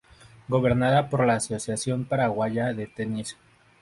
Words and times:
Gobernada 0.47 1.09
por 1.11 1.23
la 1.27 1.35
Asociación 1.35 2.05
Paraguaya 2.05 2.73
de 2.73 2.87
Tenis. 2.87 3.37